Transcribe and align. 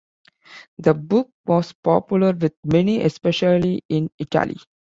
The 0.79 0.95
book 0.95 1.29
was 1.45 1.73
popular 1.73 2.31
with 2.31 2.55
many, 2.65 3.03
especially 3.03 3.83
in 3.87 4.09
Italy. 4.17 4.57